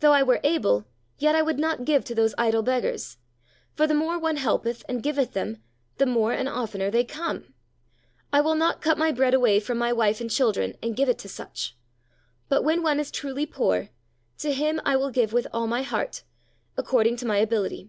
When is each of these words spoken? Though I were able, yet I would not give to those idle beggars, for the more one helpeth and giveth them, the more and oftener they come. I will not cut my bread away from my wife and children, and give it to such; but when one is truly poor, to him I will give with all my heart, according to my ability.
Though 0.00 0.10
I 0.12 0.24
were 0.24 0.40
able, 0.42 0.86
yet 1.18 1.36
I 1.36 1.42
would 1.42 1.60
not 1.60 1.84
give 1.84 2.04
to 2.06 2.16
those 2.16 2.34
idle 2.36 2.64
beggars, 2.64 3.18
for 3.74 3.86
the 3.86 3.94
more 3.94 4.18
one 4.18 4.38
helpeth 4.38 4.84
and 4.88 5.04
giveth 5.04 5.34
them, 5.34 5.62
the 5.98 6.04
more 6.04 6.32
and 6.32 6.48
oftener 6.48 6.90
they 6.90 7.04
come. 7.04 7.54
I 8.32 8.40
will 8.40 8.56
not 8.56 8.80
cut 8.82 8.98
my 8.98 9.12
bread 9.12 9.34
away 9.34 9.60
from 9.60 9.78
my 9.78 9.92
wife 9.92 10.20
and 10.20 10.28
children, 10.28 10.76
and 10.82 10.96
give 10.96 11.08
it 11.08 11.18
to 11.18 11.28
such; 11.28 11.76
but 12.48 12.64
when 12.64 12.82
one 12.82 12.98
is 12.98 13.12
truly 13.12 13.46
poor, 13.46 13.90
to 14.38 14.52
him 14.52 14.80
I 14.84 14.96
will 14.96 15.10
give 15.12 15.32
with 15.32 15.46
all 15.52 15.68
my 15.68 15.82
heart, 15.82 16.24
according 16.76 17.14
to 17.18 17.26
my 17.26 17.36
ability. 17.36 17.88